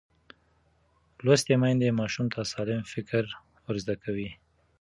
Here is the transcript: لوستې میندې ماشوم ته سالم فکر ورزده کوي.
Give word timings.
لوستې 1.25 1.55
میندې 1.61 1.97
ماشوم 1.99 2.25
ته 2.33 2.41
سالم 2.51 2.81
فکر 2.93 3.23
ورزده 3.65 3.95
کوي. 4.03 4.29